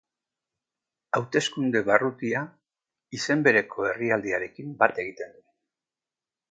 Hauteskunde-barrutia 1.19 2.41
izen 3.19 3.47
bereko 3.49 3.87
herrialdearekin 3.93 4.77
bat 4.85 5.01
egiten 5.07 5.37
du. 5.41 5.45